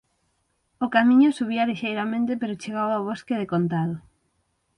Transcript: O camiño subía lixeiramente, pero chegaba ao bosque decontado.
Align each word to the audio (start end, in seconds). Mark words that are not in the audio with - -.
O 0.85 0.87
camiño 0.95 1.29
subía 1.37 1.67
lixeiramente, 1.69 2.31
pero 2.41 2.59
chegaba 2.61 2.93
ao 2.95 3.07
bosque 3.09 3.39
decontado. 3.43 3.95